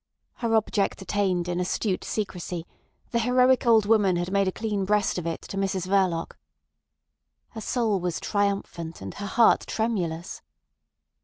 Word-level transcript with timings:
Her 0.37 0.55
object 0.55 1.03
attained 1.03 1.47
in 1.47 1.59
astute 1.59 2.03
secrecy, 2.03 2.65
the 3.11 3.19
heroic 3.19 3.67
old 3.67 3.85
woman 3.85 4.15
had 4.15 4.31
made 4.31 4.47
a 4.47 4.51
clean 4.51 4.83
breast 4.83 5.19
of 5.19 5.27
it 5.27 5.43
to 5.43 5.57
Mrs 5.57 5.85
Verloc. 5.85 6.37
Her 7.49 7.61
soul 7.61 7.99
was 7.99 8.19
triumphant 8.19 8.99
and 9.01 9.13
her 9.13 9.27
heart 9.27 9.59
tremulous. 9.67 10.41